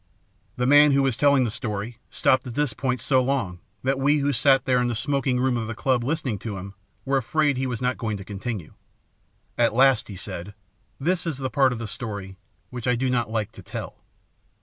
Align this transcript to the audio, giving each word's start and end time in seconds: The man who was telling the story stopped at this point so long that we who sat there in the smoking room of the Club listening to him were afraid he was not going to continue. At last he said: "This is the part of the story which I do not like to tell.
The 0.55 0.65
man 0.65 0.93
who 0.93 1.03
was 1.03 1.15
telling 1.15 1.43
the 1.43 1.51
story 1.51 1.99
stopped 2.09 2.47
at 2.47 2.55
this 2.55 2.73
point 2.73 3.01
so 3.01 3.21
long 3.21 3.59
that 3.83 3.99
we 3.99 4.17
who 4.17 4.33
sat 4.33 4.65
there 4.65 4.81
in 4.81 4.87
the 4.87 4.95
smoking 4.95 5.39
room 5.39 5.57
of 5.57 5.67
the 5.67 5.75
Club 5.75 6.03
listening 6.03 6.39
to 6.39 6.57
him 6.57 6.73
were 7.05 7.17
afraid 7.17 7.55
he 7.55 7.67
was 7.67 7.83
not 7.83 7.99
going 7.99 8.17
to 8.17 8.25
continue. 8.25 8.73
At 9.59 9.75
last 9.75 10.07
he 10.07 10.15
said: 10.15 10.55
"This 10.99 11.27
is 11.27 11.37
the 11.37 11.51
part 11.51 11.71
of 11.71 11.77
the 11.77 11.85
story 11.85 12.39
which 12.71 12.87
I 12.87 12.95
do 12.95 13.11
not 13.11 13.29
like 13.29 13.51
to 13.51 13.61
tell. 13.61 14.01